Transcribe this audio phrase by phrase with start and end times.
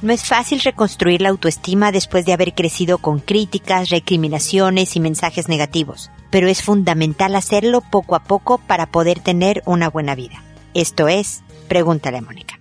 [0.00, 5.48] No es fácil reconstruir la autoestima después de haber crecido con críticas, recriminaciones y mensajes
[5.48, 10.44] negativos, pero es fundamental hacerlo poco a poco para poder tener una buena vida.
[10.72, 12.60] Esto es, pregúntale a Mónica.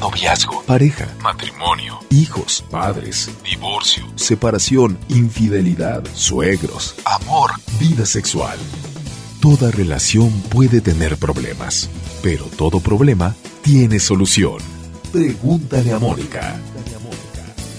[0.00, 8.58] Noviazgo, pareja, matrimonio, hijos, padres, divorcio, separación, infidelidad, suegros, amor, vida sexual.
[9.40, 11.88] Toda relación puede tener problemas,
[12.20, 14.81] pero todo problema tiene solución.
[15.12, 16.56] Pregúntale a Mónica.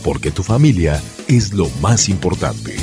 [0.03, 2.75] Porque tu familia es lo más importante.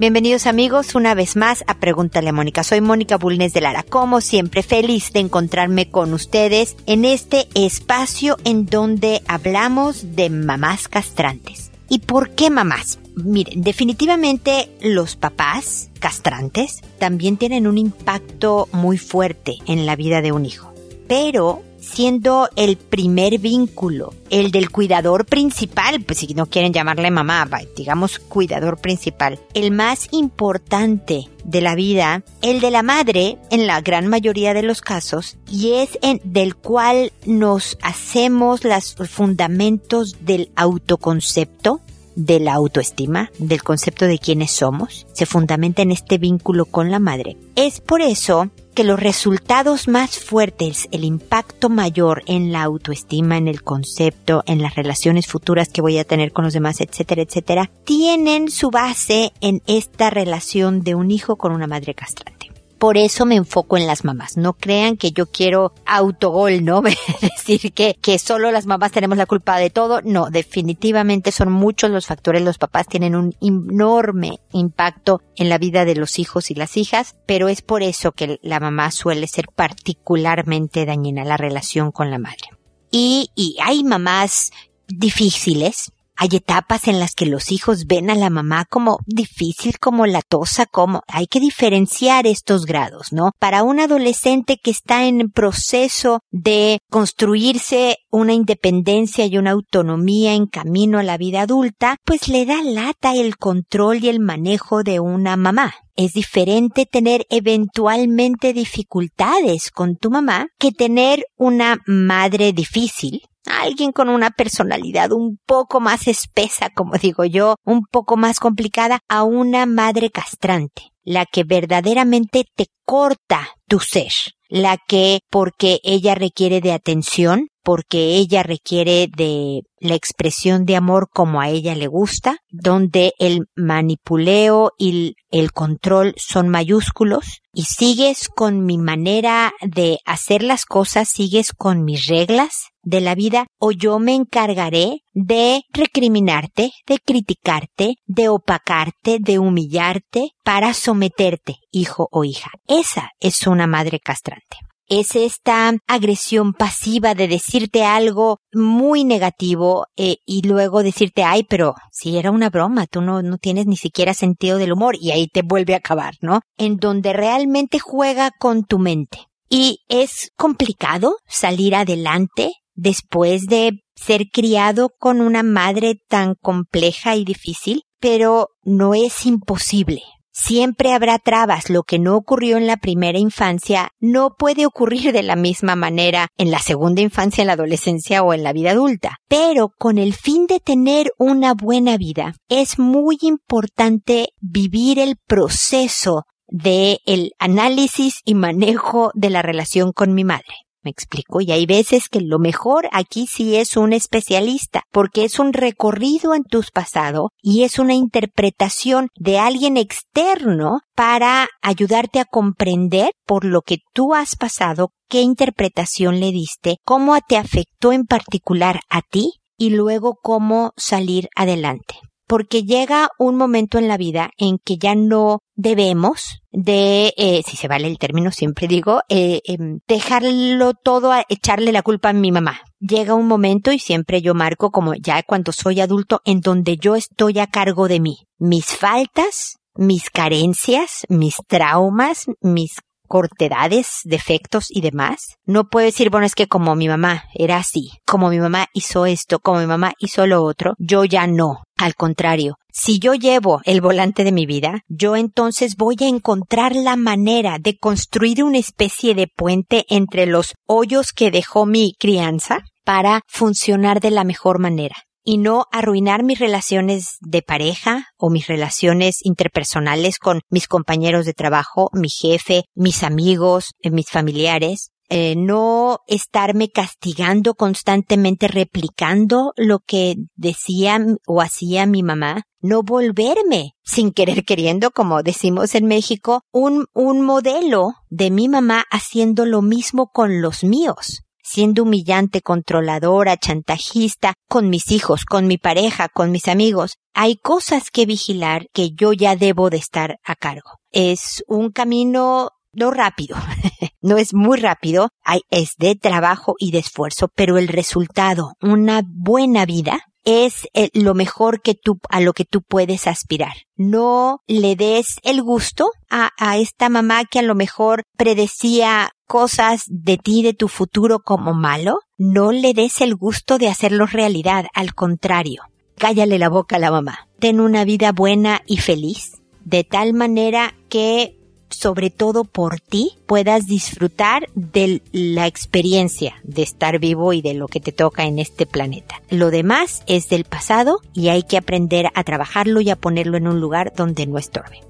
[0.00, 2.64] Bienvenidos amigos una vez más a Pregúntale a Mónica.
[2.64, 3.84] Soy Mónica Bulnes de Lara.
[3.84, 10.88] Como siempre, feliz de encontrarme con ustedes en este espacio en donde hablamos de mamás
[10.88, 11.70] castrantes.
[11.88, 12.98] ¿Y por qué mamás?
[13.14, 20.32] Miren, definitivamente los papás castrantes también tienen un impacto muy fuerte en la vida de
[20.32, 20.72] un hijo.
[21.08, 27.48] Pero siendo el primer vínculo, el del cuidador principal, pues si no quieren llamarle mamá,
[27.76, 33.80] digamos cuidador principal, el más importante de la vida, el de la madre en la
[33.80, 41.80] gran mayoría de los casos, y es del cual nos hacemos los fundamentos del autoconcepto,
[42.14, 46.98] de la autoestima, del concepto de quiénes somos, se fundamenta en este vínculo con la
[46.98, 47.36] madre.
[47.56, 53.48] Es por eso que los resultados más fuertes, el impacto mayor en la autoestima, en
[53.48, 57.70] el concepto, en las relaciones futuras que voy a tener con los demás, etcétera, etcétera,
[57.84, 62.41] tienen su base en esta relación de un hijo con una madre castrante
[62.82, 64.36] por eso me enfoco en las mamás.
[64.36, 66.82] No crean que yo quiero autogol, ¿no?
[67.22, 70.00] decir que, que solo las mamás tenemos la culpa de todo.
[70.02, 72.42] No, definitivamente son muchos los factores.
[72.42, 77.14] Los papás tienen un enorme impacto en la vida de los hijos y las hijas,
[77.24, 82.18] pero es por eso que la mamá suele ser particularmente dañina la relación con la
[82.18, 82.48] madre.
[82.90, 84.50] Y, y hay mamás
[84.88, 90.06] difíciles, hay etapas en las que los hijos ven a la mamá como difícil, como
[90.06, 93.32] latosa, como hay que diferenciar estos grados, ¿no?
[93.40, 100.46] Para un adolescente que está en proceso de construirse una independencia y una autonomía en
[100.46, 105.00] camino a la vida adulta, pues le da lata el control y el manejo de
[105.00, 105.74] una mamá.
[105.96, 114.08] Es diferente tener eventualmente dificultades con tu mamá que tener una madre difícil, alguien con
[114.08, 119.66] una personalidad un poco más espesa, como digo yo, un poco más complicada, a una
[119.66, 124.12] madre castrante, la que verdaderamente te corta tu ser,
[124.48, 131.08] la que porque ella requiere de atención, porque ella requiere de la expresión de amor
[131.12, 138.28] como a ella le gusta, donde el manipuleo y el control son mayúsculos y sigues
[138.28, 143.72] con mi manera de hacer las cosas, sigues con mis reglas de la vida o
[143.72, 152.24] yo me encargaré de recriminarte, de criticarte, de opacarte, de humillarte para someterte, hijo o
[152.24, 152.50] hija.
[152.66, 154.58] Esa es una madre castrante
[154.92, 161.74] es esta agresión pasiva de decirte algo muy negativo eh, y luego decirte, ay, pero
[161.90, 165.28] si era una broma, tú no, no tienes ni siquiera sentido del humor y ahí
[165.28, 166.40] te vuelve a acabar, ¿no?
[166.58, 169.18] En donde realmente juega con tu mente.
[169.48, 177.24] Y es complicado salir adelante después de ser criado con una madre tan compleja y
[177.24, 180.02] difícil, pero no es imposible.
[180.34, 181.68] Siempre habrá trabas.
[181.68, 186.28] Lo que no ocurrió en la primera infancia no puede ocurrir de la misma manera
[186.38, 189.18] en la segunda infancia, en la adolescencia o en la vida adulta.
[189.28, 196.22] Pero con el fin de tener una buena vida, es muy importante vivir el proceso
[196.48, 200.54] de el análisis y manejo de la relación con mi madre.
[200.82, 205.38] Me explico, y hay veces que lo mejor aquí sí es un especialista, porque es
[205.38, 212.24] un recorrido en tus pasados y es una interpretación de alguien externo para ayudarte a
[212.24, 218.04] comprender por lo que tú has pasado, qué interpretación le diste, cómo te afectó en
[218.04, 221.94] particular a ti y luego cómo salir adelante
[222.26, 227.56] porque llega un momento en la vida en que ya no debemos de, eh, si
[227.56, 232.12] se vale el término, siempre digo, eh, em, dejarlo todo a echarle la culpa a
[232.12, 232.60] mi mamá.
[232.80, 236.96] Llega un momento y siempre yo marco como ya cuando soy adulto en donde yo
[236.96, 238.16] estoy a cargo de mí.
[238.38, 242.72] Mis faltas, mis carencias, mis traumas, mis
[243.12, 245.36] cortedades, defectos y demás.
[245.44, 249.04] No puedo decir, bueno, es que como mi mamá era así, como mi mamá hizo
[249.04, 251.58] esto, como mi mamá hizo lo otro, yo ya no.
[251.76, 256.74] Al contrario, si yo llevo el volante de mi vida, yo entonces voy a encontrar
[256.74, 262.60] la manera de construir una especie de puente entre los hoyos que dejó mi crianza
[262.82, 268.46] para funcionar de la mejor manera y no arruinar mis relaciones de pareja o mis
[268.46, 274.90] relaciones interpersonales con mis compañeros de trabajo, mi jefe, mis amigos, eh, mis familiares.
[275.14, 283.74] Eh, no estarme castigando constantemente replicando lo que decía o hacía mi mamá, no volverme
[283.84, 289.60] sin querer queriendo, como decimos en México, un, un modelo de mi mamá haciendo lo
[289.60, 296.30] mismo con los míos siendo humillante, controladora, chantajista con mis hijos, con mi pareja, con
[296.30, 296.96] mis amigos.
[297.14, 300.78] Hay cosas que vigilar que yo ya debo de estar a cargo.
[300.90, 303.36] Es un camino no rápido,
[304.00, 305.10] no es muy rápido,
[305.50, 311.14] es de trabajo y de esfuerzo, pero el resultado, una buena vida, es eh, lo
[311.14, 313.54] mejor que tú, a lo que tú puedes aspirar.
[313.76, 319.84] No le des el gusto a, a esta mamá que a lo mejor predecía cosas
[319.88, 322.00] de ti, de tu futuro como malo.
[322.18, 324.66] No le des el gusto de hacerlo realidad.
[324.74, 325.62] Al contrario,
[325.96, 327.28] cállale la boca a la mamá.
[327.38, 329.42] Ten una vida buena y feliz.
[329.64, 331.38] De tal manera que
[331.72, 337.68] sobre todo por ti, puedas disfrutar de la experiencia de estar vivo y de lo
[337.68, 339.20] que te toca en este planeta.
[339.30, 343.48] Lo demás es del pasado y hay que aprender a trabajarlo y a ponerlo en
[343.48, 344.80] un lugar donde no estorbe.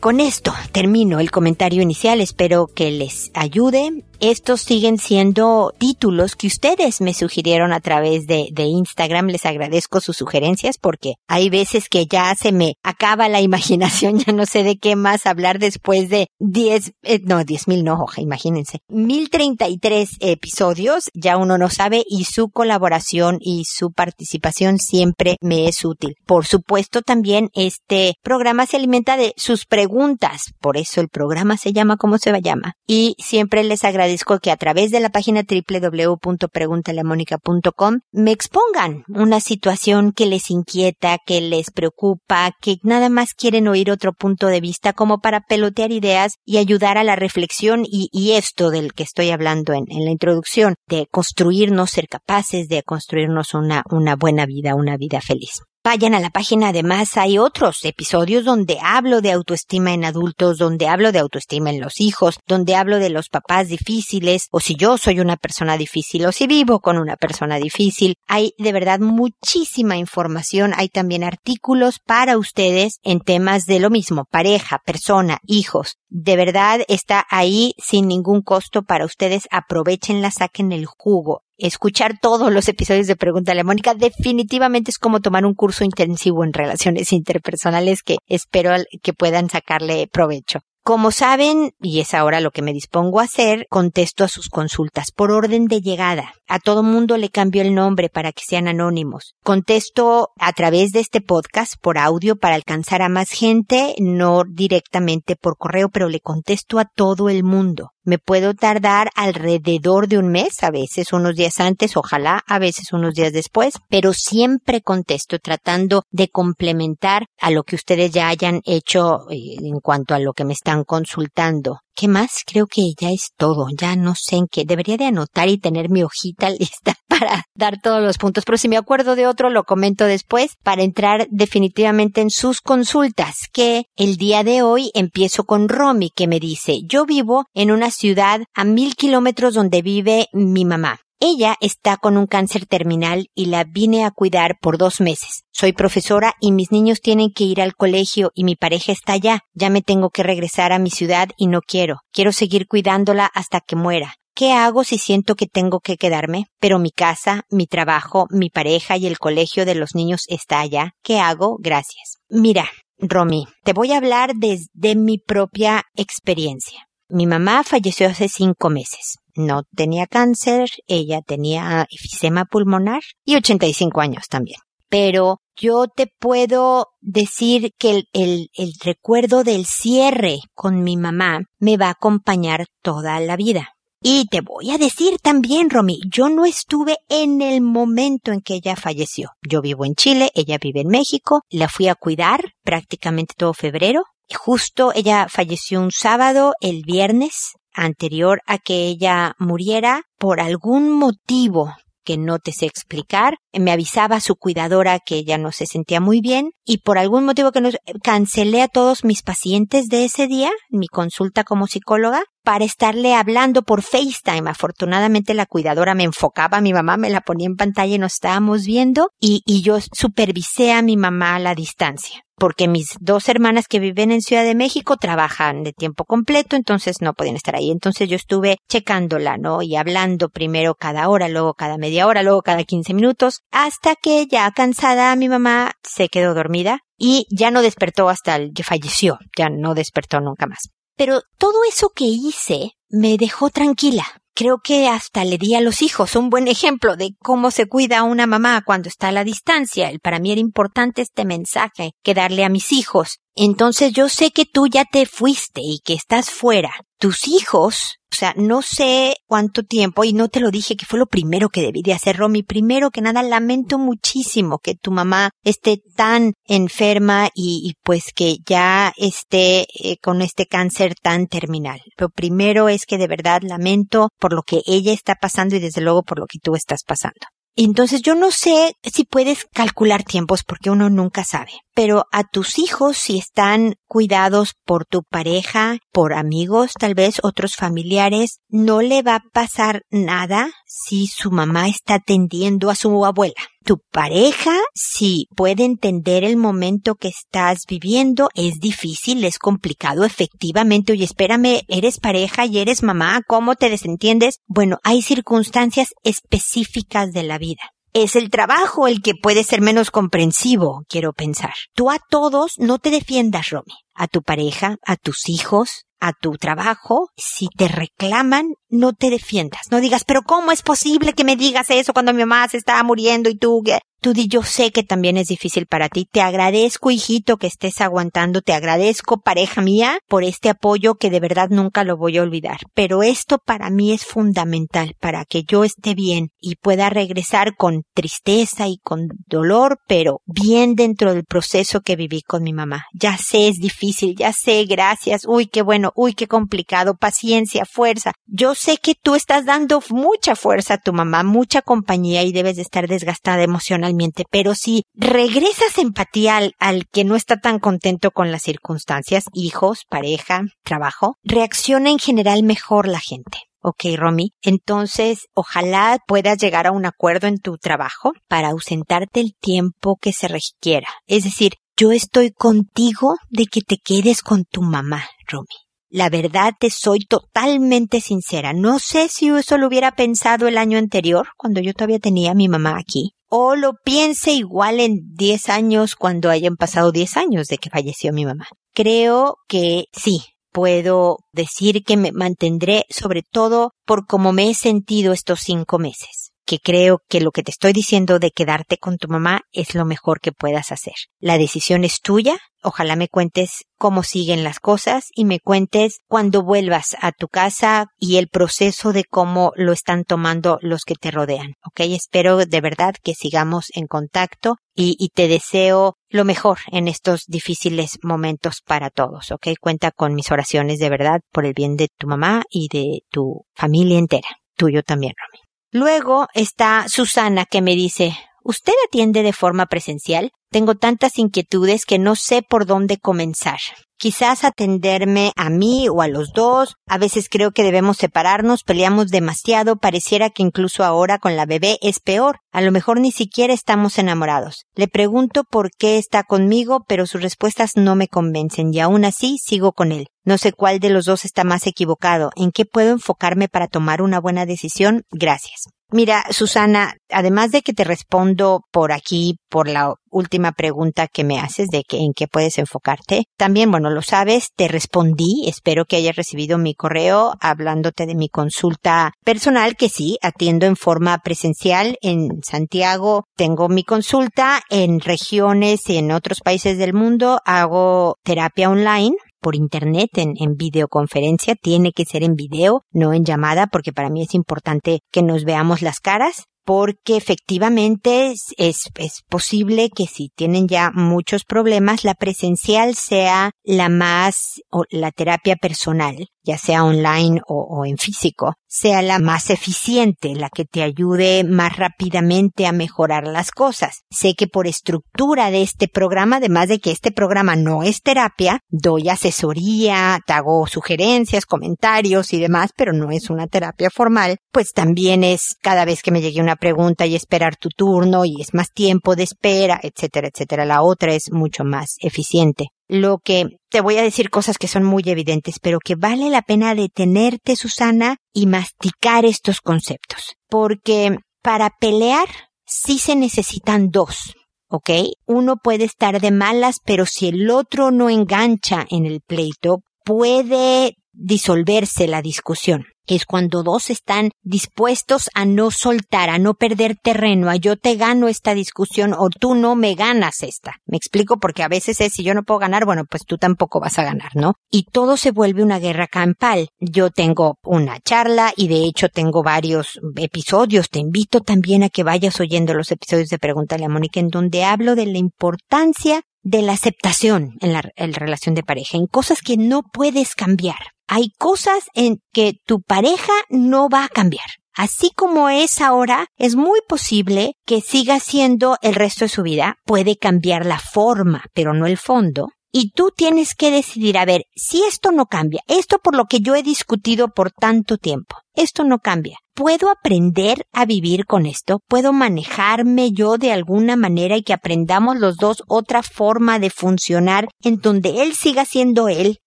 [0.00, 6.46] Con esto termino el comentario inicial, espero que les ayude estos siguen siendo títulos que
[6.46, 9.28] ustedes me sugirieron a través de, de, Instagram.
[9.28, 14.32] Les agradezco sus sugerencias porque hay veces que ya se me acaba la imaginación, ya
[14.32, 18.20] no sé de qué más hablar después de 10, eh, no, 10 mil no, oja,
[18.20, 18.80] imagínense.
[18.88, 25.84] 1033 episodios, ya uno no sabe y su colaboración y su participación siempre me es
[25.84, 26.14] útil.
[26.26, 31.72] Por supuesto también este programa se alimenta de sus preguntas, por eso el programa se
[31.72, 34.09] llama como se llama y siempre les agradezco
[34.42, 41.40] que a través de la página www.preguntalemónica.com me expongan una situación que les inquieta, que
[41.40, 46.34] les preocupa, que nada más quieren oír otro punto de vista como para pelotear ideas
[46.44, 50.74] y ayudar a la reflexión y, esto del que estoy hablando en, en, la introducción,
[50.86, 55.62] de construirnos, ser capaces de construirnos una, una buena vida, una vida feliz.
[55.82, 60.86] Vayan a la página, además hay otros episodios donde hablo de autoestima en adultos, donde
[60.86, 64.98] hablo de autoestima en los hijos, donde hablo de los papás difíciles, o si yo
[64.98, 68.16] soy una persona difícil, o si vivo con una persona difícil.
[68.28, 74.26] Hay de verdad muchísima información, hay también artículos para ustedes en temas de lo mismo,
[74.30, 75.99] pareja, persona, hijos.
[76.12, 81.44] De verdad está ahí sin ningún costo para ustedes, aprovechenla, saquen el jugo.
[81.56, 83.94] Escuchar todos los episodios de Pregúntale a Mónica.
[83.94, 88.72] Definitivamente es como tomar un curso intensivo en relaciones interpersonales que espero
[89.02, 90.58] que puedan sacarle provecho.
[90.82, 95.12] Como saben, y es ahora lo que me dispongo a hacer, contesto a sus consultas
[95.14, 96.32] por orden de llegada.
[96.48, 99.34] A todo mundo le cambio el nombre para que sean anónimos.
[99.44, 105.36] Contesto a través de este podcast por audio para alcanzar a más gente, no directamente
[105.36, 107.90] por correo, pero le contesto a todo el mundo.
[108.02, 112.94] Me puedo tardar alrededor de un mes, a veces unos días antes, ojalá, a veces
[112.94, 118.62] unos días después, pero siempre contesto tratando de complementar a lo que ustedes ya hayan
[118.64, 121.80] hecho eh, en cuanto a lo que me están consultando.
[121.94, 122.42] ¿Qué más?
[122.46, 123.66] Creo que ya es todo.
[123.78, 124.64] Ya no sé en qué.
[124.64, 128.44] Debería de anotar y tener mi hojita lista para dar todos los puntos.
[128.44, 133.48] Pero si me acuerdo de otro, lo comento después para entrar definitivamente en sus consultas.
[133.52, 137.90] Que el día de hoy empiezo con Romy, que me dice, yo vivo en una
[137.90, 141.00] ciudad a mil kilómetros donde vive mi mamá.
[141.22, 145.44] Ella está con un cáncer terminal y la vine a cuidar por dos meses.
[145.52, 149.40] Soy profesora y mis niños tienen que ir al colegio y mi pareja está allá.
[149.52, 151.96] Ya me tengo que regresar a mi ciudad y no quiero.
[152.10, 154.14] Quiero seguir cuidándola hasta que muera.
[154.34, 156.46] ¿Qué hago si siento que tengo que quedarme?
[156.58, 160.94] Pero mi casa, mi trabajo, mi pareja y el colegio de los niños está allá.
[161.02, 161.58] ¿Qué hago?
[161.60, 162.16] Gracias.
[162.30, 166.86] Mira, Romy, te voy a hablar desde mi propia experiencia.
[167.10, 169.19] Mi mamá falleció hace cinco meses.
[169.34, 174.58] No tenía cáncer, ella tenía efisema pulmonar y 85 años también.
[174.88, 181.42] Pero yo te puedo decir que el, el, el, recuerdo del cierre con mi mamá
[181.58, 183.68] me va a acompañar toda la vida.
[184.02, 188.54] Y te voy a decir también, Romy, yo no estuve en el momento en que
[188.54, 189.30] ella falleció.
[189.48, 194.04] Yo vivo en Chile, ella vive en México, la fui a cuidar prácticamente todo febrero
[194.36, 201.72] justo ella falleció un sábado, el viernes anterior a que ella muriera, por algún motivo
[202.04, 203.36] que no te sé explicar.
[203.52, 207.52] Me avisaba su cuidadora que ella no se sentía muy bien y por algún motivo
[207.52, 207.70] que no
[208.02, 213.62] cancelé a todos mis pacientes de ese día, mi consulta como psicóloga, para estarle hablando
[213.62, 214.50] por FaceTime.
[214.50, 218.64] Afortunadamente la cuidadora me enfocaba, mi mamá me la ponía en pantalla y nos estábamos
[218.64, 223.80] viendo y, yo supervisé a mi mamá a la distancia porque mis dos hermanas que
[223.80, 227.70] viven en Ciudad de México trabajan de tiempo completo, entonces no podían estar ahí.
[227.70, 229.60] Entonces yo estuve checándola, ¿no?
[229.60, 234.26] Y hablando primero cada hora, luego cada media hora, luego cada 15 minutos, hasta que
[234.26, 239.18] ya cansada mi mamá se quedó dormida y ya no despertó hasta el que falleció,
[239.36, 240.70] ya no despertó nunca más.
[241.00, 244.04] Pero todo eso que hice me dejó tranquila.
[244.34, 248.00] Creo que hasta le di a los hijos un buen ejemplo de cómo se cuida
[248.00, 249.90] a una mamá cuando está a la distancia.
[250.02, 253.20] Para mí era importante este mensaje que darle a mis hijos.
[253.36, 256.72] Entonces yo sé que tú ya te fuiste y que estás fuera.
[256.98, 260.98] Tus hijos, o sea, no sé cuánto tiempo y no te lo dije que fue
[260.98, 262.42] lo primero que debí de hacer, Romy.
[262.42, 268.92] Primero que nada, lamento muchísimo que tu mamá esté tan enferma y, pues que ya
[268.96, 271.80] esté eh, con este cáncer tan terminal.
[271.96, 275.80] Lo primero es que de verdad lamento por lo que ella está pasando y desde
[275.80, 277.26] luego por lo que tú estás pasando.
[277.56, 282.58] Entonces yo no sé si puedes calcular tiempos porque uno nunca sabe, pero a tus
[282.58, 289.02] hijos si están cuidados por tu pareja, por amigos, tal vez otros familiares, no le
[289.02, 293.34] va a pasar nada si su mamá está atendiendo a su abuela.
[293.64, 300.92] Tu pareja, si puede entender el momento que estás viviendo, es difícil, es complicado, efectivamente.
[300.92, 304.40] Oye, espérame, eres pareja y eres mamá, ¿cómo te desentiendes?
[304.46, 307.62] Bueno, hay circunstancias específicas de la vida.
[307.92, 311.54] Es el trabajo el que puede ser menos comprensivo, quiero pensar.
[311.74, 313.74] Tú a todos no te defiendas, Romy.
[313.94, 319.62] A tu pareja, a tus hijos, a tu trabajo, si te reclaman, no te defiendas.
[319.70, 322.82] No digas, pero ¿cómo es posible que me digas eso cuando mi mamá se estaba
[322.82, 323.62] muriendo y tú
[324.02, 326.08] Tú di, yo sé que también es difícil para ti.
[326.10, 328.40] Te agradezco, hijito, que estés aguantando.
[328.40, 332.60] Te agradezco, pareja mía, por este apoyo que de verdad nunca lo voy a olvidar.
[332.72, 337.82] Pero esto para mí es fundamental para que yo esté bien y pueda regresar con
[337.92, 342.86] tristeza y con dolor, pero bien dentro del proceso que viví con mi mamá.
[342.94, 345.26] Ya sé, es difícil, ya sé, gracias.
[345.26, 346.96] Uy, qué bueno, uy, qué complicado.
[346.96, 348.12] Paciencia, fuerza.
[348.24, 352.56] Yo sé que tú estás dando mucha fuerza a tu mamá, mucha compañía y debes
[352.56, 358.10] de estar desgastada emocionalmente pero si regresas empatía al, al que no está tan contento
[358.10, 363.38] con las circunstancias, hijos, pareja, trabajo, reacciona en general mejor la gente.
[363.62, 364.32] Ok, Romy.
[364.42, 370.12] Entonces, ojalá puedas llegar a un acuerdo en tu trabajo para ausentarte el tiempo que
[370.12, 370.88] se requiera.
[371.06, 375.69] Es decir, yo estoy contigo de que te quedes con tu mamá, Romy.
[375.90, 378.52] La verdad te soy totalmente sincera.
[378.52, 382.34] No sé si eso lo hubiera pensado el año anterior, cuando yo todavía tenía a
[382.34, 387.46] mi mamá aquí o lo piense igual en 10 años cuando hayan pasado 10 años
[387.46, 388.48] de que falleció mi mamá.
[388.74, 395.12] Creo que sí, puedo decir que me mantendré sobre todo por cómo me he sentido
[395.12, 399.06] estos cinco meses que creo que lo que te estoy diciendo de quedarte con tu
[399.06, 400.94] mamá es lo mejor que puedas hacer.
[401.20, 402.38] La decisión es tuya.
[402.60, 407.86] Ojalá me cuentes cómo siguen las cosas y me cuentes cuando vuelvas a tu casa
[408.00, 411.52] y el proceso de cómo lo están tomando los que te rodean.
[411.64, 417.26] Ok, espero de verdad que sigamos en contacto y, te deseo lo mejor en estos
[417.28, 419.30] difíciles momentos para todos.
[419.30, 423.02] Ok, cuenta con mis oraciones de verdad por el bien de tu mamá y de
[423.08, 424.28] tu familia entera.
[424.56, 425.49] Tuyo también, Romy.
[425.72, 430.30] Luego está Susana que me dice, ¿usted atiende de forma presencial?
[430.50, 433.60] Tengo tantas inquietudes que no sé por dónde comenzar.
[433.96, 436.74] Quizás atenderme a mí o a los dos.
[436.88, 441.78] A veces creo que debemos separarnos, peleamos demasiado, pareciera que incluso ahora con la bebé
[441.82, 442.38] es peor.
[442.50, 444.64] A lo mejor ni siquiera estamos enamorados.
[444.74, 449.36] Le pregunto por qué está conmigo, pero sus respuestas no me convencen y aún así
[449.38, 450.06] sigo con él.
[450.24, 452.30] No sé cuál de los dos está más equivocado.
[452.36, 455.04] ¿En qué puedo enfocarme para tomar una buena decisión?
[455.10, 455.68] Gracias.
[455.92, 461.40] Mira, Susana, además de que te respondo por aquí, por la última pregunta que me
[461.40, 465.96] haces de que en qué puedes enfocarte, también, bueno, lo sabes, te respondí, espero que
[465.96, 471.96] hayas recibido mi correo hablándote de mi consulta personal, que sí, atiendo en forma presencial
[472.02, 478.70] en Santiago, tengo mi consulta en regiones y en otros países del mundo, hago terapia
[478.70, 483.92] online, por internet, en, en videoconferencia, tiene que ser en video, no en llamada, porque
[483.92, 486.44] para mí es importante que nos veamos las caras.
[486.62, 493.88] porque efectivamente es, es, posible que si tienen ya muchos problemas, la presencial sea la
[493.88, 499.50] más, o la terapia personal, ya sea online o, o, en físico, sea la más
[499.50, 504.02] eficiente, la que te ayude más rápidamente a mejorar las cosas.
[504.10, 508.60] Sé que por estructura de este programa, además de que este programa no es terapia,
[508.68, 514.72] doy asesoría, te hago sugerencias, comentarios y demás, pero no es una terapia formal, pues
[514.72, 518.54] también es cada vez que me llegue una pregunta y esperar tu turno y es
[518.54, 520.64] más tiempo de espera, etcétera, etcétera.
[520.64, 522.68] La otra es mucho más eficiente.
[522.92, 526.42] Lo que te voy a decir cosas que son muy evidentes, pero que vale la
[526.42, 530.34] pena detenerte, Susana, y masticar estos conceptos.
[530.48, 532.26] Porque para pelear
[532.66, 534.34] sí se necesitan dos.
[534.68, 534.90] ¿ok?
[535.24, 540.94] Uno puede estar de malas, pero si el otro no engancha en el pleito, puede
[541.12, 542.86] disolverse la discusión
[543.16, 547.96] es cuando dos están dispuestos a no soltar, a no perder terreno, a yo te
[547.96, 550.76] gano esta discusión o tú no me ganas esta.
[550.86, 553.80] Me explico porque a veces es si yo no puedo ganar, bueno, pues tú tampoco
[553.80, 554.54] vas a ganar, ¿no?
[554.70, 556.68] Y todo se vuelve una guerra campal.
[556.78, 560.88] Yo tengo una charla y de hecho tengo varios episodios.
[560.90, 564.64] Te invito también a que vayas oyendo los episodios de Pregúntale a Mónica en donde
[564.64, 569.56] hablo de la importancia de la aceptación en la, relación de pareja, en cosas que
[569.56, 570.78] no puedes cambiar
[571.12, 574.46] hay cosas en que tu pareja no va a cambiar.
[574.72, 579.74] Así como es ahora, es muy posible que siga siendo el resto de su vida.
[579.84, 582.50] Puede cambiar la forma, pero no el fondo.
[582.72, 586.40] Y tú tienes que decidir, a ver, si esto no cambia, esto por lo que
[586.40, 589.38] yo he discutido por tanto tiempo, esto no cambia.
[589.54, 591.80] ¿Puedo aprender a vivir con esto?
[591.88, 597.48] ¿Puedo manejarme yo de alguna manera y que aprendamos los dos otra forma de funcionar
[597.62, 599.38] en donde él siga siendo él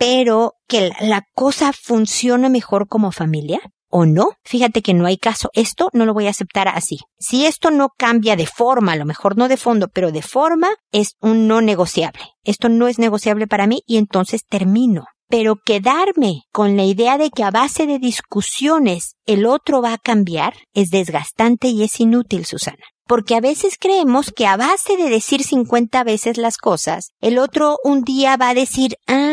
[0.00, 4.30] pero que la cosa funcione mejor como familia o no.
[4.44, 5.50] Fíjate que no hay caso.
[5.52, 6.98] Esto no lo voy a aceptar así.
[7.18, 10.68] Si esto no cambia de forma, a lo mejor no de fondo, pero de forma,
[10.92, 12.22] es un no negociable.
[12.44, 15.04] Esto no es negociable para mí y entonces termino.
[15.28, 19.98] Pero quedarme con la idea de que a base de discusiones el otro va a
[19.98, 25.08] cambiar es desgastante y es inútil, Susana porque a veces creemos que a base de
[25.08, 29.29] decir 50 veces las cosas, el otro un día va a decir, ah,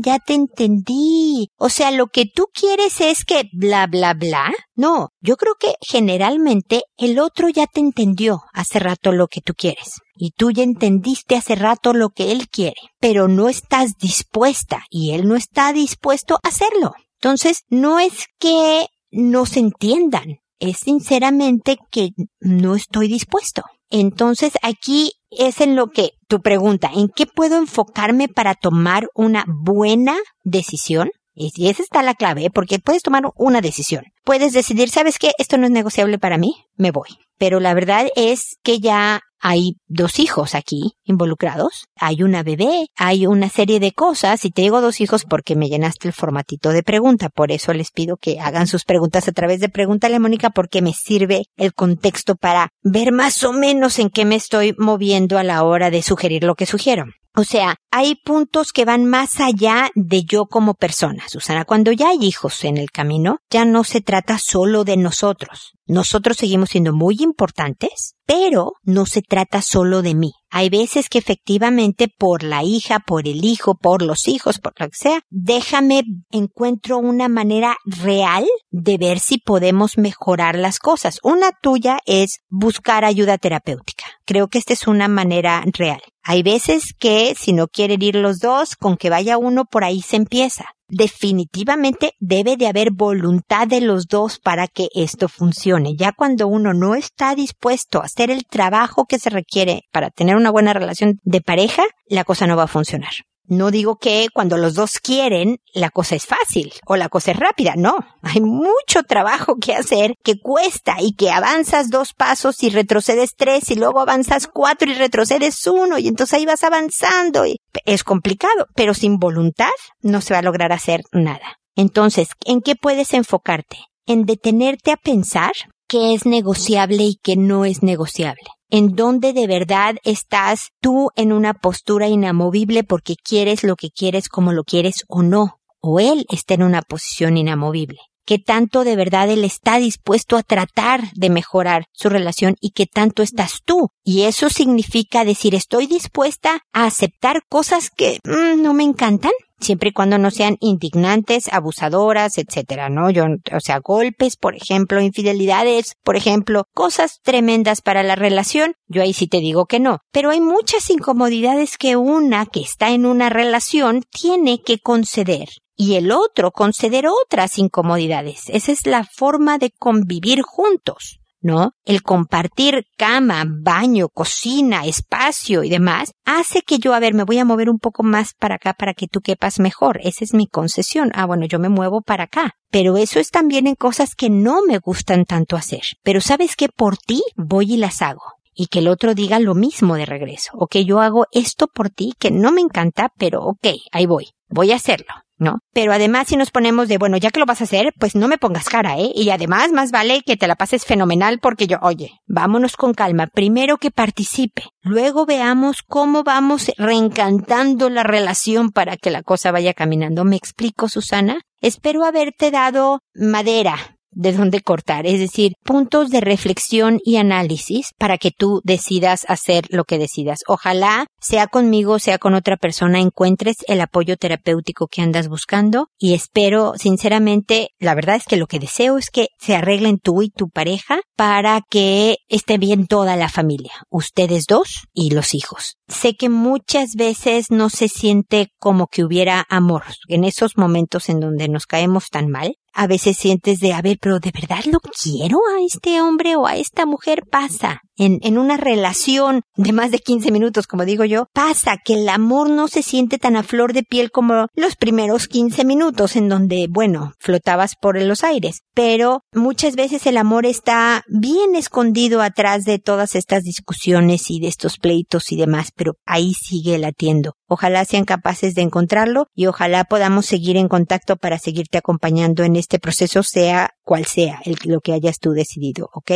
[0.00, 1.48] ya te entendí.
[1.58, 4.52] O sea, lo que tú quieres es que bla, bla, bla.
[4.74, 9.54] No, yo creo que generalmente el otro ya te entendió hace rato lo que tú
[9.54, 10.00] quieres.
[10.14, 15.12] Y tú ya entendiste hace rato lo que él quiere, pero no estás dispuesta y
[15.12, 16.92] él no está dispuesto a hacerlo.
[17.20, 23.62] Entonces, no es que no se entiendan, es sinceramente que no estoy dispuesto.
[23.90, 29.44] Entonces aquí es en lo que tu pregunta, ¿en qué puedo enfocarme para tomar una
[29.46, 31.10] buena decisión?
[31.36, 34.04] Y esa está la clave, porque puedes tomar una decisión.
[34.24, 35.32] Puedes decidir, ¿sabes qué?
[35.38, 37.08] Esto no es negociable para mí, me voy.
[37.38, 43.26] Pero la verdad es que ya hay dos hijos aquí involucrados, hay una bebé, hay
[43.26, 46.82] una serie de cosas, y te digo dos hijos porque me llenaste el formatito de
[46.82, 50.82] pregunta, por eso les pido que hagan sus preguntas a través de Pregúntale Mónica porque
[50.82, 55.44] me sirve el contexto para ver más o menos en qué me estoy moviendo a
[55.44, 57.04] la hora de sugerir lo que sugiero.
[57.38, 61.66] O sea, hay puntos que van más allá de yo como persona, Susana.
[61.66, 65.72] Cuando ya hay hijos en el camino, ya no se trata solo de nosotros.
[65.86, 70.32] Nosotros seguimos siendo muy importantes, pero no se trata solo de mí.
[70.58, 74.88] Hay veces que efectivamente por la hija, por el hijo, por los hijos, por lo
[74.88, 81.18] que sea, déjame encuentro una manera real de ver si podemos mejorar las cosas.
[81.22, 84.06] Una tuya es buscar ayuda terapéutica.
[84.24, 86.00] Creo que esta es una manera real.
[86.22, 90.00] Hay veces que si no quieren ir los dos, con que vaya uno por ahí
[90.00, 95.96] se empieza definitivamente debe de haber voluntad de los dos para que esto funcione.
[95.96, 100.36] Ya cuando uno no está dispuesto a hacer el trabajo que se requiere para tener
[100.36, 103.12] una buena relación de pareja, la cosa no va a funcionar.
[103.48, 107.38] No digo que cuando los dos quieren, la cosa es fácil o la cosa es
[107.38, 107.74] rápida.
[107.76, 113.34] No, hay mucho trabajo que hacer que cuesta y que avanzas dos pasos y retrocedes
[113.36, 118.02] tres y luego avanzas cuatro y retrocedes uno y entonces ahí vas avanzando y es
[118.02, 121.58] complicado, pero sin voluntad no se va a lograr hacer nada.
[121.76, 123.78] Entonces, ¿en qué puedes enfocarte?
[124.06, 125.52] En detenerte a pensar
[125.86, 131.32] qué es negociable y qué no es negociable en donde de verdad estás tú en
[131.32, 136.26] una postura inamovible porque quieres lo que quieres como lo quieres o no, o él
[136.30, 137.98] está en una posición inamovible.
[138.24, 142.86] Que tanto de verdad él está dispuesto a tratar de mejorar su relación y que
[142.86, 143.90] tanto estás tú.
[144.02, 149.90] Y eso significa decir estoy dispuesta a aceptar cosas que mm, no me encantan, siempre
[149.90, 153.08] y cuando no sean indignantes, abusadoras, etcétera, ¿no?
[153.08, 159.12] O sea, golpes, por ejemplo, infidelidades, por ejemplo, cosas tremendas para la relación, yo ahí
[159.12, 160.00] sí te digo que no.
[160.12, 165.94] Pero hay muchas incomodidades que una que está en una relación tiene que conceder y
[165.94, 168.44] el otro conceder otras incomodidades.
[168.48, 171.20] Esa es la forma de convivir juntos.
[171.46, 171.70] ¿No?
[171.84, 177.38] El compartir cama, baño, cocina, espacio y demás, hace que yo, a ver, me voy
[177.38, 180.00] a mover un poco más para acá para que tú quepas mejor.
[180.02, 181.12] Esa es mi concesión.
[181.14, 182.54] Ah, bueno, yo me muevo para acá.
[182.70, 185.82] Pero eso es también en cosas que no me gustan tanto hacer.
[186.02, 189.54] Pero sabes que por ti voy y las hago y que el otro diga lo
[189.54, 193.42] mismo de regreso, o que yo hago esto por ti que no me encanta, pero
[193.42, 195.12] ok, ahí voy, voy a hacerlo.
[195.38, 195.58] ¿No?
[195.72, 198.28] Pero además si nos ponemos de, bueno, ya que lo vas a hacer, pues no
[198.28, 199.10] me pongas cara, ¿eh?
[199.14, 203.26] Y además más vale que te la pases fenomenal porque yo, oye, vámonos con calma,
[203.26, 209.74] primero que participe, luego veamos cómo vamos reencantando la relación para que la cosa vaya
[209.74, 210.24] caminando.
[210.24, 211.40] ¿Me explico, Susana?
[211.60, 218.18] Espero haberte dado madera de dónde cortar, es decir, puntos de reflexión y análisis para
[218.18, 220.40] que tú decidas hacer lo que decidas.
[220.48, 226.14] Ojalá, sea conmigo, sea con otra persona, encuentres el apoyo terapéutico que andas buscando y
[226.14, 230.30] espero, sinceramente, la verdad es que lo que deseo es que se arreglen tú y
[230.30, 235.76] tu pareja para que esté bien toda la familia, ustedes dos y los hijos.
[235.88, 241.20] Sé que muchas veces no se siente como que hubiera amor en esos momentos en
[241.20, 244.78] donde nos caemos tan mal a veces sientes de, a ver, pero ¿de verdad lo
[244.80, 247.22] quiero a este hombre o a esta mujer?
[247.30, 247.80] Pasa.
[247.98, 252.06] En, en una relación de más de 15 minutos, como digo yo, pasa que el
[252.10, 256.28] amor no se siente tan a flor de piel como los primeros 15 minutos en
[256.28, 258.60] donde, bueno, flotabas por los aires.
[258.74, 264.48] Pero muchas veces el amor está bien escondido atrás de todas estas discusiones y de
[264.48, 267.32] estos pleitos y demás, pero ahí sigue latiendo.
[267.48, 272.56] Ojalá sean capaces de encontrarlo y ojalá podamos seguir en contacto para seguirte acompañando en
[272.56, 276.12] este proceso, sea cual sea lo que hayas tú decidido, ¿ok?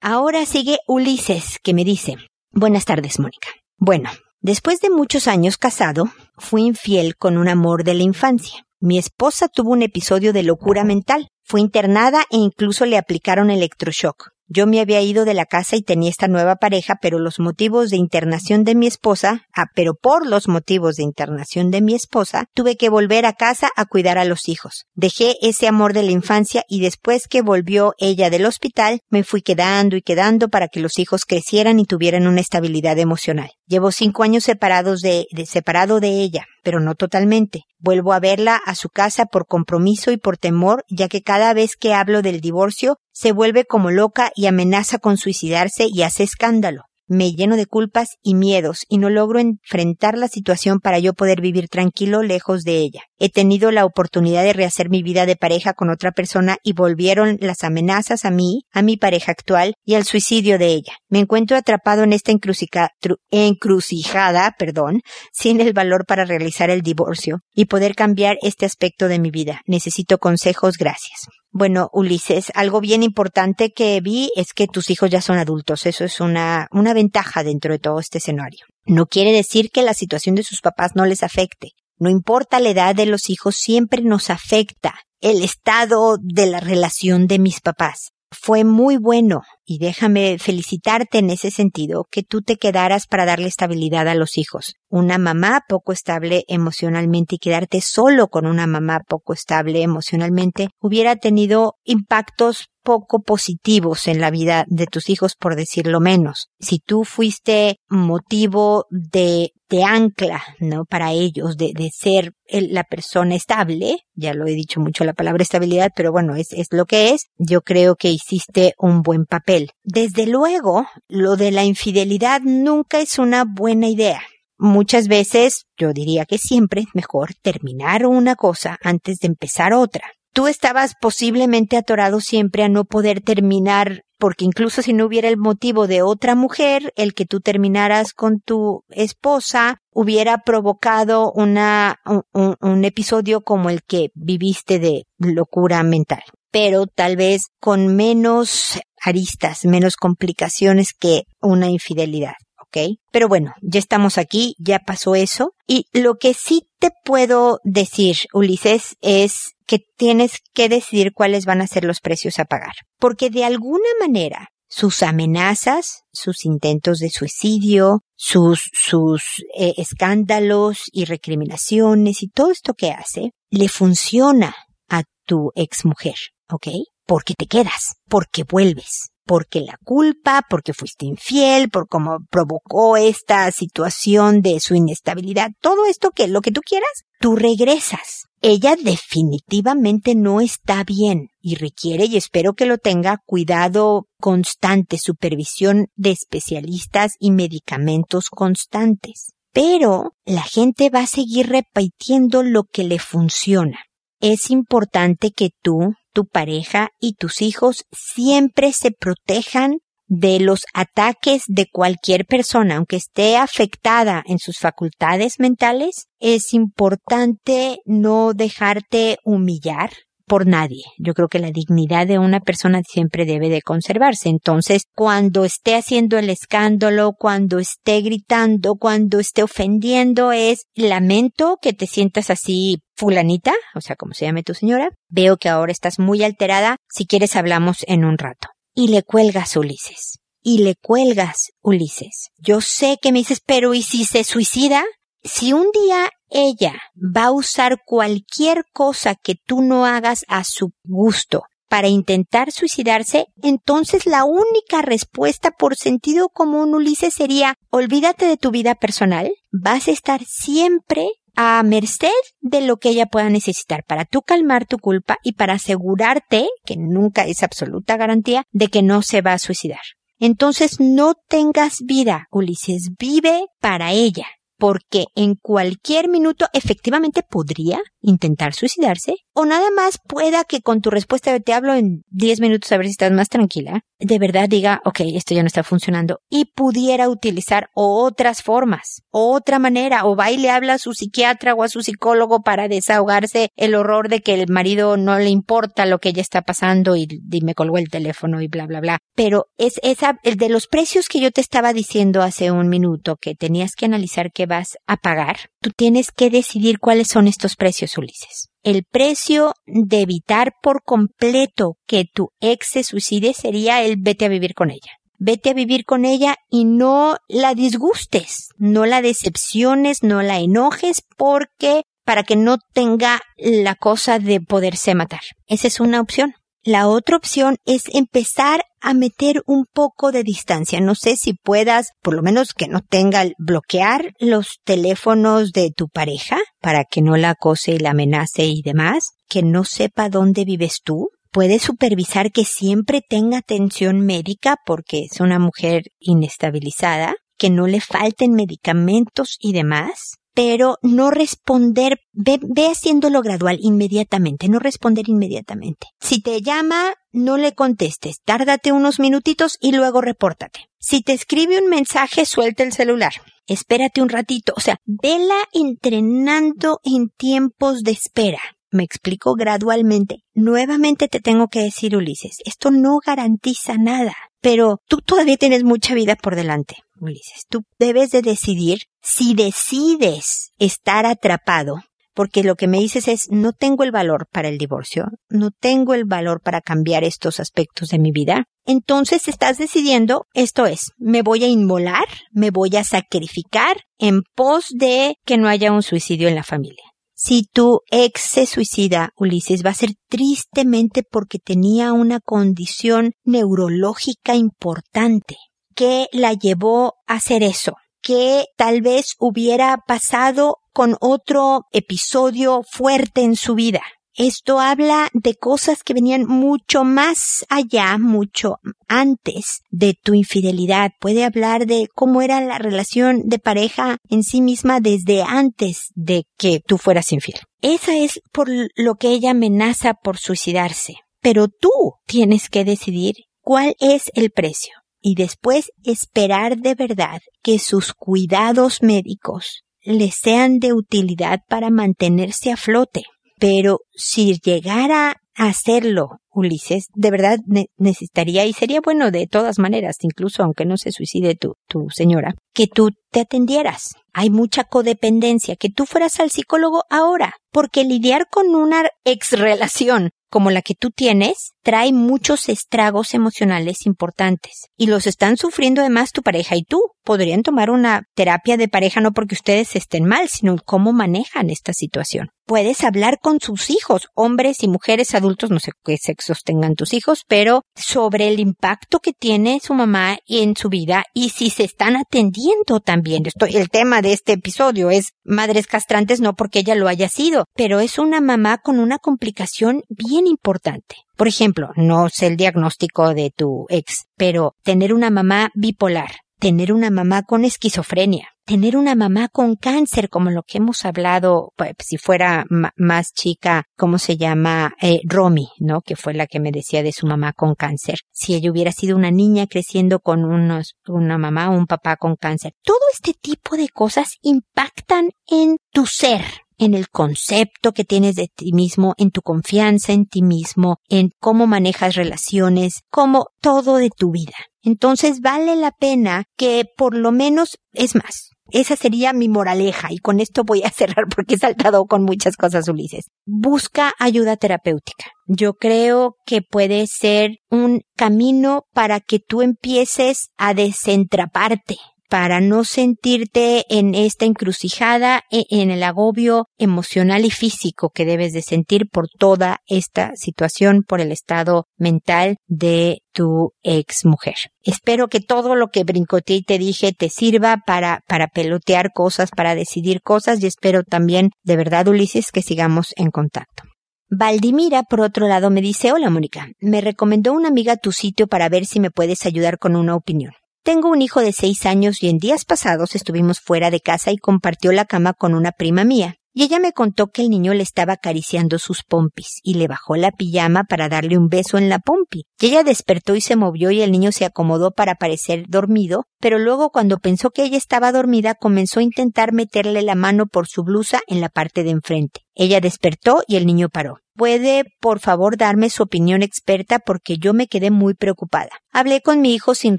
[0.00, 2.16] Ahora sigue Ulises, que me dice,
[2.52, 3.48] buenas tardes, Mónica.
[3.76, 4.10] Bueno,
[4.40, 6.04] después de muchos años casado,
[6.36, 8.64] fui infiel con un amor de la infancia.
[8.80, 11.28] Mi esposa tuvo un episodio de locura mental.
[11.42, 14.30] Fue internada e incluso le aplicaron electroshock.
[14.50, 17.90] Yo me había ido de la casa y tenía esta nueva pareja, pero los motivos
[17.90, 22.46] de internación de mi esposa, ah, pero por los motivos de internación de mi esposa,
[22.54, 24.86] tuve que volver a casa a cuidar a los hijos.
[24.94, 29.42] Dejé ese amor de la infancia y después que volvió ella del hospital, me fui
[29.42, 33.50] quedando y quedando para que los hijos crecieran y tuvieran una estabilidad emocional.
[33.68, 37.62] Llevo cinco años separados de, de separado de ella pero no totalmente.
[37.78, 41.76] Vuelvo a verla a su casa por compromiso y por temor, ya que cada vez
[41.76, 46.87] que hablo del divorcio se vuelve como loca y amenaza con suicidarse y hace escándalo
[47.08, 51.40] me lleno de culpas y miedos y no logro enfrentar la situación para yo poder
[51.40, 53.02] vivir tranquilo lejos de ella.
[53.18, 57.38] He tenido la oportunidad de rehacer mi vida de pareja con otra persona y volvieron
[57.40, 60.92] las amenazas a mí, a mi pareja actual y al suicidio de ella.
[61.08, 65.00] Me encuentro atrapado en esta encrucijada, perdón,
[65.32, 69.62] sin el valor para realizar el divorcio y poder cambiar este aspecto de mi vida.
[69.66, 71.28] Necesito consejos, gracias.
[71.58, 75.86] Bueno, Ulises, algo bien importante que vi es que tus hijos ya son adultos.
[75.86, 78.64] Eso es una, una ventaja dentro de todo este escenario.
[78.86, 81.72] No quiere decir que la situación de sus papás no les afecte.
[81.98, 87.26] No importa la edad de los hijos, siempre nos afecta el estado de la relación
[87.26, 92.56] de mis papás fue muy bueno y déjame felicitarte en ese sentido que tú te
[92.56, 94.74] quedaras para darle estabilidad a los hijos.
[94.88, 101.16] Una mamá poco estable emocionalmente y quedarte solo con una mamá poco estable emocionalmente hubiera
[101.16, 106.48] tenido impactos poco positivos en la vida de tus hijos, por decirlo menos.
[106.58, 110.84] Si tú fuiste motivo de, de ancla, ¿no?
[110.84, 115.90] Para ellos, de, ser la persona estable, ya lo he dicho mucho la palabra estabilidad,
[115.94, 119.70] pero bueno, es, es lo que es, yo creo que hiciste un buen papel.
[119.82, 124.22] Desde luego, lo de la infidelidad nunca es una buena idea.
[124.60, 130.02] Muchas veces, yo diría que siempre es mejor terminar una cosa antes de empezar otra
[130.32, 135.36] tú estabas posiblemente atorado siempre a no poder terminar, porque incluso si no hubiera el
[135.36, 141.96] motivo de otra mujer, el que tú terminaras con tu esposa hubiera provocado una,
[142.32, 146.22] un, un episodio como el que viviste de locura mental.
[146.50, 152.34] Pero tal vez con menos aristas, menos complicaciones que una infidelidad.
[152.68, 152.98] ¿Ok?
[153.10, 155.54] Pero bueno, ya estamos aquí, ya pasó eso.
[155.66, 161.60] Y lo que sí te puedo decir, Ulises, es que tienes que decidir cuáles van
[161.60, 162.72] a ser los precios a pagar.
[162.98, 169.22] Porque de alguna manera, sus amenazas, sus intentos de suicidio, sus, sus
[169.58, 174.54] eh, escándalos y recriminaciones y todo esto que hace, le funciona
[174.88, 176.16] a tu exmujer,
[176.50, 176.68] ¿ok?
[177.06, 183.52] Porque te quedas, porque vuelves, porque la culpa, porque fuiste infiel, por cómo provocó esta
[183.52, 186.88] situación de su inestabilidad, todo esto que lo que tú quieras,
[187.20, 188.24] tú regresas.
[188.40, 195.88] Ella definitivamente no está bien y requiere, y espero que lo tenga, cuidado constante, supervisión
[195.94, 199.34] de especialistas y medicamentos constantes.
[199.52, 203.78] Pero la gente va a seguir repitiendo lo que le funciona.
[204.20, 211.42] Es importante que tú tu pareja y tus hijos siempre se protejan de los ataques
[211.46, 219.90] de cualquier persona, aunque esté afectada en sus facultades mentales, es importante no dejarte humillar
[220.28, 220.84] por nadie.
[220.98, 224.28] Yo creo que la dignidad de una persona siempre debe de conservarse.
[224.28, 231.72] Entonces, cuando esté haciendo el escándalo, cuando esté gritando, cuando esté ofendiendo, es lamento que
[231.72, 234.90] te sientas así fulanita, o sea, como se llame tu señora.
[235.08, 236.76] Veo que ahora estás muy alterada.
[236.88, 238.48] Si quieres hablamos en un rato.
[238.74, 240.18] Y le cuelgas Ulises.
[240.42, 242.28] Y le cuelgas Ulises.
[242.38, 244.84] Yo sé que me dices, pero ¿y si se suicida?
[245.30, 250.70] Si un día ella va a usar cualquier cosa que tú no hagas a su
[250.84, 258.38] gusto para intentar suicidarse, entonces la única respuesta por sentido común, Ulises, sería olvídate de
[258.38, 262.08] tu vida personal, vas a estar siempre a merced
[262.40, 266.76] de lo que ella pueda necesitar para tú calmar tu culpa y para asegurarte, que
[266.78, 269.82] nunca es absoluta garantía, de que no se va a suicidar.
[270.18, 274.26] Entonces no tengas vida, Ulises, vive para ella
[274.58, 280.90] porque en cualquier minuto efectivamente podría intentar suicidarse o nada más pueda que con tu
[280.90, 284.80] respuesta te hablo en 10 minutos a ver si estás más tranquila, de verdad diga,
[284.84, 290.30] ok, esto ya no está funcionando y pudiera utilizar otras formas, otra manera, o va
[290.30, 294.20] y le habla a su psiquiatra o a su psicólogo para desahogarse el horror de
[294.20, 297.78] que el marido no le importa lo que ella está pasando y, y me colgó
[297.78, 298.98] el teléfono y bla, bla, bla.
[299.14, 303.16] Pero es esa, el de los precios que yo te estaba diciendo hace un minuto
[303.16, 307.54] que tenías que analizar qué vas a pagar, tú tienes que decidir cuáles son estos
[307.54, 308.48] precios, Ulises.
[308.64, 314.28] El precio de evitar por completo que tu ex se suicide sería el vete a
[314.28, 314.98] vivir con ella.
[315.18, 321.02] Vete a vivir con ella y no la disgustes, no la decepciones, no la enojes
[321.16, 325.20] porque para que no tenga la cosa de poderse matar.
[325.46, 326.34] Esa es una opción.
[326.68, 330.82] La otra opción es empezar a meter un poco de distancia.
[330.82, 335.88] No sé si puedas, por lo menos que no tenga, bloquear los teléfonos de tu
[335.88, 340.44] pareja para que no la acose y la amenace y demás, que no sepa dónde
[340.44, 341.08] vives tú.
[341.30, 347.80] Puedes supervisar que siempre tenga atención médica porque es una mujer inestabilizada, que no le
[347.80, 352.38] falten medicamentos y demás pero no responder, ve,
[352.70, 355.88] haciéndolo gradual inmediatamente, no responder inmediatamente.
[355.98, 360.60] Si te llama, no le contestes, tárdate unos minutitos y luego repórtate.
[360.78, 363.14] Si te escribe un mensaje, suelta el celular.
[363.48, 368.38] Espérate un ratito, o sea, vela entrenando en tiempos de espera.
[368.70, 370.18] Me explico gradualmente.
[370.34, 375.94] Nuevamente te tengo que decir, Ulises, esto no garantiza nada, pero tú todavía tienes mucha
[375.94, 376.76] vida por delante.
[377.00, 381.82] Ulises, tú debes de decidir si decides estar atrapado,
[382.14, 385.94] porque lo que me dices es no tengo el valor para el divorcio, no tengo
[385.94, 391.22] el valor para cambiar estos aspectos de mi vida, entonces estás decidiendo, esto es, me
[391.22, 396.28] voy a inmolar, me voy a sacrificar en pos de que no haya un suicidio
[396.28, 396.84] en la familia.
[397.14, 404.36] Si tu ex se suicida, Ulises, va a ser tristemente porque tenía una condición neurológica
[404.36, 405.36] importante
[405.78, 413.20] que la llevó a hacer eso, que tal vez hubiera pasado con otro episodio fuerte
[413.20, 413.82] en su vida.
[414.16, 418.56] Esto habla de cosas que venían mucho más allá, mucho
[418.88, 420.90] antes de tu infidelidad.
[420.98, 426.24] Puede hablar de cómo era la relación de pareja en sí misma desde antes de
[426.36, 427.38] que tú fueras infiel.
[427.62, 430.96] Esa es por lo que ella amenaza por suicidarse.
[431.20, 431.70] Pero tú
[432.04, 438.82] tienes que decidir cuál es el precio y después esperar de verdad que sus cuidados
[438.82, 443.04] médicos le sean de utilidad para mantenerse a flote.
[443.38, 447.38] Pero si llegara a hacerlo, Ulises, de verdad
[447.76, 451.56] necesitaría y sería bueno de todas maneras, incluso aunque no se suicide tu,
[451.90, 453.94] señora, que tú te atendieras.
[454.12, 460.10] Hay mucha codependencia, que tú fueras al psicólogo ahora, porque lidiar con una ex relación
[460.30, 466.12] como la que tú tienes trae muchos estragos emocionales importantes y los están sufriendo además
[466.12, 466.80] tu pareja y tú.
[467.02, 471.72] Podrían tomar una terapia de pareja no porque ustedes estén mal, sino cómo manejan esta
[471.72, 472.28] situación.
[472.44, 476.92] Puedes hablar con sus hijos, hombres y mujeres adultos, no sé qué sexos tengan tus
[476.92, 481.64] hijos, pero sobre el impacto que tiene su mamá en su vida y si se
[481.64, 483.26] están atendiendo también.
[483.26, 487.46] Esto, el tema de este episodio es madres castrantes, no porque ella lo haya sido,
[487.54, 490.96] pero es una mamá con una complicación bien importante.
[491.16, 496.72] Por ejemplo, no sé el diagnóstico de tu ex, pero tener una mamá bipolar, tener
[496.72, 501.72] una mamá con esquizofrenia, tener una mamá con cáncer, como lo que hemos hablado, pues,
[501.80, 502.46] si fuera
[502.76, 504.74] más chica, ¿cómo se llama?
[504.80, 505.80] Eh, Romy, ¿no?
[505.82, 507.98] Que fue la que me decía de su mamá con cáncer.
[508.10, 512.16] Si ella hubiera sido una niña creciendo con unos, una mamá o un papá con
[512.16, 512.52] cáncer.
[512.62, 516.24] Todo este tipo de cosas impactan en tu ser,
[516.58, 521.10] en el concepto que tienes de ti mismo, en tu confianza en ti mismo, en
[521.20, 524.34] cómo manejas relaciones, como todo de tu vida.
[524.62, 529.98] Entonces vale la pena que por lo menos, es más, esa sería mi moraleja y
[529.98, 533.06] con esto voy a cerrar porque he saltado con muchas cosas, Ulises.
[533.26, 535.06] Busca ayuda terapéutica.
[535.26, 541.76] Yo creo que puede ser un camino para que tú empieces a desentraparte,
[542.08, 548.32] para no sentirte en esta encrucijada, e, en el agobio emocional y físico que debes
[548.32, 554.36] de sentir por toda esta situación, por el estado mental de tu ex mujer.
[554.62, 559.30] Espero que todo lo que brincoteé y te dije te sirva para, para pelotear cosas,
[559.30, 563.64] para decidir cosas y espero también, de verdad, Ulises, que sigamos en contacto.
[564.10, 568.48] Valdimira, por otro lado, me dice, hola Mónica, me recomendó una amiga tu sitio para
[568.48, 570.32] ver si me puedes ayudar con una opinión.
[570.68, 574.18] Tengo un hijo de seis años y en días pasados estuvimos fuera de casa y
[574.18, 576.16] compartió la cama con una prima mía.
[576.34, 579.96] Y ella me contó que el niño le estaba acariciando sus pompis y le bajó
[579.96, 582.26] la pijama para darle un beso en la pompi.
[582.38, 586.38] Y ella despertó y se movió y el niño se acomodó para parecer dormido, pero
[586.38, 590.64] luego cuando pensó que ella estaba dormida comenzó a intentar meterle la mano por su
[590.64, 592.26] blusa en la parte de enfrente.
[592.34, 594.00] Ella despertó y el niño paró.
[594.18, 598.50] ¿Puede, por favor, darme su opinión experta porque yo me quedé muy preocupada?
[598.72, 599.78] Hablé con mi hijo sin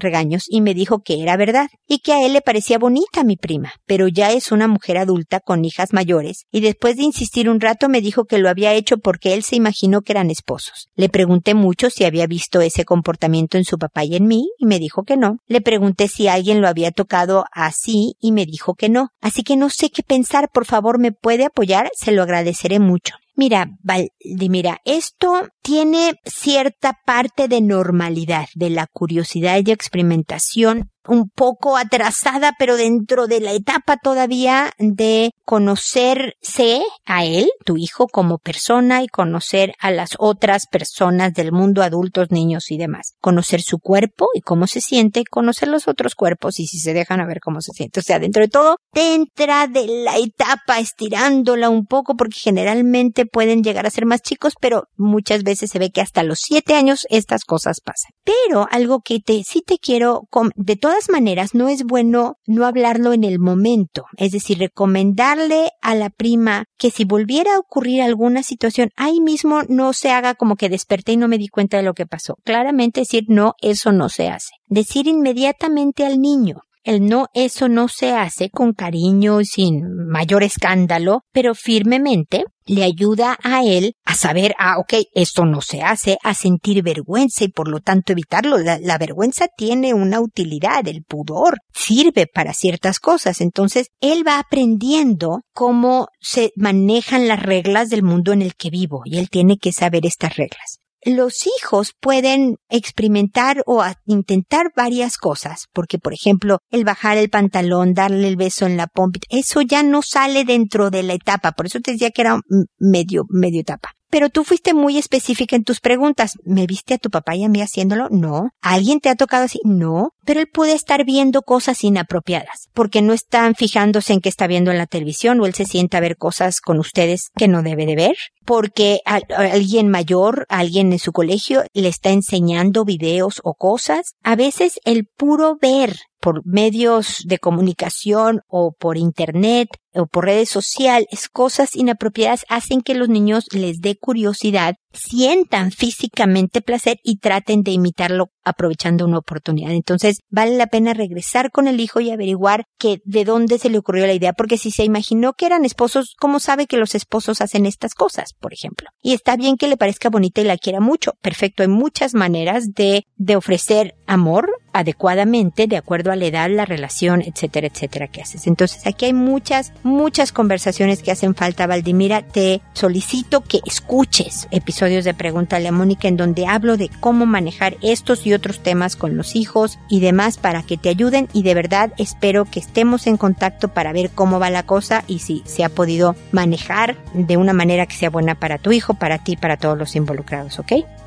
[0.00, 3.36] regaños y me dijo que era verdad y que a él le parecía bonita mi
[3.36, 7.60] prima, pero ya es una mujer adulta con hijas mayores y después de insistir un
[7.60, 10.88] rato me dijo que lo había hecho porque él se imaginó que eran esposos.
[10.94, 14.64] Le pregunté mucho si había visto ese comportamiento en su papá y en mí y
[14.64, 15.36] me dijo que no.
[15.48, 19.08] Le pregunté si alguien lo había tocado así y me dijo que no.
[19.20, 23.16] Así que no sé qué pensar, por favor me puede apoyar, se lo agradeceré mucho.
[23.40, 31.76] Mira, Valdimira, esto tiene cierta parte de normalidad, de la curiosidad y experimentación un poco
[31.76, 39.02] atrasada, pero dentro de la etapa todavía de conocerse a él, tu hijo, como persona
[39.02, 43.14] y conocer a las otras personas del mundo, adultos, niños y demás.
[43.20, 47.20] Conocer su cuerpo y cómo se siente, conocer los otros cuerpos y si se dejan
[47.20, 48.00] a ver cómo se siente.
[48.00, 53.62] O sea, dentro de todo, entra de la etapa estirándola un poco porque generalmente pueden
[53.62, 57.06] llegar a ser más chicos, pero muchas veces se ve que hasta los siete años
[57.10, 58.12] estas cosas pasan.
[58.24, 63.12] Pero algo que te, sí te quiero, de todas maneras, no es bueno no hablarlo
[63.12, 68.42] en el momento, es decir, recomendarle a la prima que si volviera a ocurrir alguna
[68.42, 71.82] situación, ahí mismo no se haga como que desperté y no me di cuenta de
[71.82, 72.36] lo que pasó.
[72.44, 74.50] Claramente decir, no, eso no se hace.
[74.66, 80.42] Decir inmediatamente al niño, el no, eso no se hace con cariño y sin mayor
[80.42, 86.18] escándalo, pero firmemente le ayuda a él a saber, ah, ok, esto no se hace,
[86.22, 88.58] a sentir vergüenza y por lo tanto evitarlo.
[88.58, 93.40] La, la, vergüenza tiene una utilidad, el pudor sirve para ciertas cosas.
[93.40, 99.02] Entonces, él va aprendiendo cómo se manejan las reglas del mundo en el que vivo
[99.04, 105.66] y él tiene que saber estas reglas los hijos pueden experimentar o intentar varias cosas,
[105.72, 109.82] porque por ejemplo, el bajar el pantalón, darle el beso en la pompa, eso ya
[109.82, 112.40] no sale dentro de la etapa, por eso te decía que era
[112.78, 113.94] medio, medio etapa.
[114.10, 116.32] Pero tú fuiste muy específica en tus preguntas.
[116.44, 118.08] ¿Me viste a tu papá y a mí haciéndolo?
[118.10, 118.50] No.
[118.60, 119.60] ¿Alguien te ha tocado así?
[119.64, 120.10] No.
[120.24, 124.70] Pero él puede estar viendo cosas inapropiadas, porque no están fijándose en qué está viendo
[124.70, 127.86] en la televisión o él se sienta a ver cosas con ustedes que no debe
[127.86, 134.14] de ver, porque alguien mayor, alguien en su colegio le está enseñando videos o cosas.
[134.22, 140.48] A veces el puro ver por medios de comunicación o por internet o por redes
[140.48, 147.62] sociales, cosas inapropiadas hacen que los niños les dé curiosidad, sientan físicamente placer y traten
[147.62, 149.72] de imitarlo aprovechando una oportunidad.
[149.72, 153.78] Entonces, vale la pena regresar con el hijo y averiguar que de dónde se le
[153.78, 157.40] ocurrió la idea, porque si se imaginó que eran esposos, ¿cómo sabe que los esposos
[157.40, 158.90] hacen estas cosas, por ejemplo?
[159.02, 161.14] Y está bien que le parezca bonita y la quiera mucho.
[161.20, 166.64] Perfecto, hay muchas maneras de, de ofrecer amor adecuadamente de acuerdo a la edad, la
[166.64, 168.46] relación, etcétera, etcétera que haces.
[168.46, 171.66] Entonces aquí hay muchas, muchas conversaciones que hacen falta.
[171.66, 177.26] Valdimira, te solicito que escuches episodios de Pregúntale a Mónica en donde hablo de cómo
[177.26, 181.42] manejar estos y otros temas con los hijos y demás para que te ayuden y
[181.42, 185.42] de verdad espero que estemos en contacto para ver cómo va la cosa y si
[185.46, 189.36] se ha podido manejar de una manera que sea buena para tu hijo, para ti,
[189.36, 190.72] para todos los involucrados, ¿ok?